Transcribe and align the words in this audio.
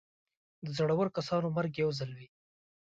د 0.65 0.67
زړور 0.77 1.07
کسانو 1.17 1.47
مرګ 1.55 1.71
یو 1.83 1.89
ځل 1.99 2.11
وي. 2.17 2.27